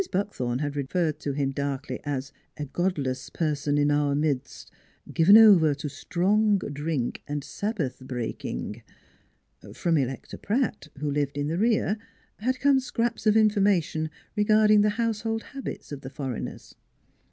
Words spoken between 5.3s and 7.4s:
over to strong drink